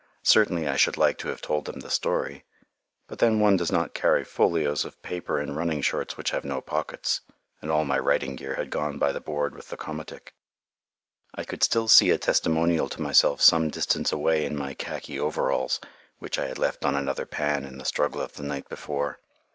Certainly, 0.23 0.67
I 0.67 0.77
should 0.77 0.97
like 0.97 1.19
to 1.19 1.27
have 1.27 1.43
told 1.43 1.65
them 1.65 1.81
the 1.81 1.91
story. 1.91 2.43
But 3.07 3.19
then 3.19 3.39
one 3.39 3.55
does 3.55 3.71
not 3.71 3.93
carry 3.93 4.23
folios 4.23 4.83
of 4.83 4.99
paper 5.03 5.39
in 5.39 5.53
running 5.53 5.83
shorts 5.83 6.17
which 6.17 6.31
have 6.31 6.43
no 6.43 6.59
pockets, 6.59 7.21
and 7.61 7.69
all 7.69 7.85
my 7.85 7.99
writing 7.99 8.35
gear 8.35 8.55
had 8.55 8.71
gone 8.71 8.97
by 8.97 9.11
the 9.11 9.21
board 9.21 9.53
with 9.53 9.69
the 9.69 9.77
komatik. 9.77 10.33
I 11.35 11.43
could 11.43 11.61
still 11.61 11.87
see 11.87 12.09
a 12.09 12.17
testimonial 12.17 12.89
to 12.89 13.01
myself 13.03 13.41
some 13.41 13.69
distance 13.69 14.11
away 14.11 14.43
in 14.43 14.55
my 14.57 14.73
khaki 14.73 15.19
overalls, 15.19 15.79
which 16.17 16.39
I 16.39 16.47
had 16.47 16.57
left 16.57 16.83
on 16.83 16.95
another 16.95 17.27
pan 17.27 17.63
in 17.63 17.77
the 17.77 17.85
struggle 17.85 18.21
of 18.21 18.33
the 18.33 18.41
night 18.41 18.67
before. 18.69 19.19